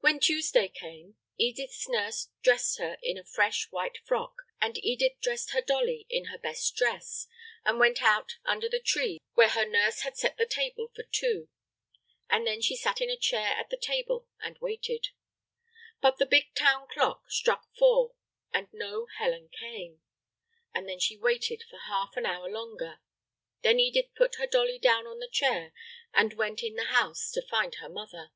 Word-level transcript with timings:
When 0.00 0.20
Tuesday 0.20 0.68
came, 0.68 1.16
Edith's 1.38 1.88
nurse 1.88 2.28
dressed 2.42 2.76
her 2.76 2.98
in 3.02 3.16
a 3.16 3.24
fresh, 3.24 3.68
white 3.70 3.96
frock, 4.04 4.42
and 4.60 4.76
Edith 4.84 5.18
dressed 5.22 5.52
her 5.52 5.62
dolly 5.62 6.04
in 6.10 6.26
her 6.26 6.36
best 6.36 6.76
dress, 6.76 7.26
and 7.64 7.78
went 7.80 8.02
out 8.02 8.36
under 8.44 8.68
the 8.68 8.78
trees 8.80 9.18
where 9.32 9.48
her 9.48 9.64
nurse 9.64 10.00
had 10.00 10.14
set 10.14 10.36
the 10.36 10.44
table 10.44 10.92
for 10.94 11.04
two. 11.04 11.48
And 12.28 12.46
then 12.46 12.60
she 12.60 12.76
sat 12.76 13.00
in 13.00 13.08
a 13.08 13.16
chair 13.16 13.56
at 13.56 13.70
the 13.70 13.78
table 13.78 14.28
and 14.40 14.58
waited. 14.58 15.08
But 16.02 16.18
the 16.18 16.26
big 16.26 16.52
town 16.54 16.86
clock 16.92 17.30
struck 17.30 17.66
four 17.78 18.12
and 18.52 18.68
no 18.74 19.06
Helen 19.16 19.48
came; 19.48 20.02
and 20.74 20.86
then 20.86 20.98
she 21.00 21.16
waited 21.16 21.62
for 21.62 21.78
half 21.78 22.14
an 22.18 22.26
hour 22.26 22.50
longer. 22.50 23.00
Then 23.62 23.80
Edith 23.80 24.14
put 24.14 24.34
her 24.34 24.46
dolly 24.46 24.78
down 24.78 25.06
on 25.06 25.18
the 25.18 25.26
chair 25.32 25.72
and 26.12 26.34
went 26.34 26.62
in 26.62 26.74
the 26.74 26.84
house 26.92 27.30
to 27.32 27.40
find 27.48 27.76
her 27.76 27.88
mother. 27.88 28.32